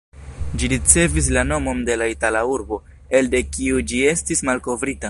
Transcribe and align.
Ĝi 0.61 0.69
ricevis 0.71 1.27
la 1.37 1.43
nomon 1.49 1.83
de 1.91 1.99
la 2.03 2.09
itala 2.15 2.43
urbo, 2.55 2.81
elde 3.21 3.45
kiu 3.53 3.87
ĝi 3.93 4.05
estis 4.17 4.45
malkovrita. 4.51 4.99